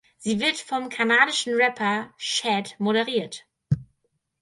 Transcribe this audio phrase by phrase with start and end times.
[0.17, 3.45] Sie wird vom kanadischen Rapper Shad moderiert.